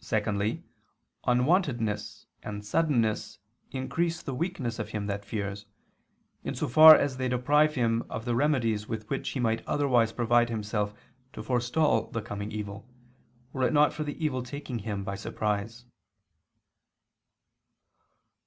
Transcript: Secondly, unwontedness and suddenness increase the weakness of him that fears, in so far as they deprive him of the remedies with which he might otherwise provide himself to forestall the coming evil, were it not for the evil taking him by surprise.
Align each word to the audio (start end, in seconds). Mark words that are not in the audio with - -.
Secondly, 0.00 0.64
unwontedness 1.26 2.24
and 2.42 2.64
suddenness 2.64 3.40
increase 3.72 4.22
the 4.22 4.32
weakness 4.34 4.78
of 4.78 4.88
him 4.88 5.04
that 5.06 5.22
fears, 5.22 5.66
in 6.42 6.54
so 6.54 6.66
far 6.66 6.96
as 6.96 7.18
they 7.18 7.28
deprive 7.28 7.74
him 7.74 8.02
of 8.08 8.24
the 8.24 8.34
remedies 8.34 8.88
with 8.88 9.06
which 9.10 9.28
he 9.28 9.38
might 9.38 9.62
otherwise 9.66 10.12
provide 10.14 10.48
himself 10.48 10.94
to 11.34 11.42
forestall 11.42 12.06
the 12.10 12.22
coming 12.22 12.50
evil, 12.50 12.88
were 13.52 13.64
it 13.66 13.74
not 13.74 13.92
for 13.92 14.02
the 14.02 14.16
evil 14.24 14.42
taking 14.42 14.78
him 14.78 15.04
by 15.04 15.14
surprise. 15.14 15.84